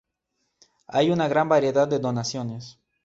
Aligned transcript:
Hay 0.87 1.11
una 1.11 1.27
gran 1.27 1.47
variedad 1.47 1.87
de 1.87 1.99
donaciones. 1.99 2.79